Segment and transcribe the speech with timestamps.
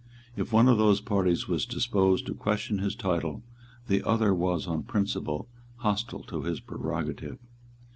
[0.35, 3.43] If one of those parties was disposed to question his title,
[3.85, 7.37] the other was on principle hostile to his prerogative.